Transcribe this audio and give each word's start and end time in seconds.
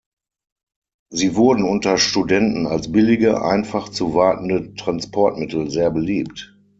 Sie 1.11 1.35
wurden 1.35 1.61
unter 1.63 1.99
Studenten 1.99 2.65
als 2.65 2.91
billige, 2.91 3.43
einfach 3.43 3.87
zu 3.89 4.15
wartende 4.15 4.73
Transportmittel 4.73 5.69
sehr 5.69 5.91
beliebt. 5.91 6.57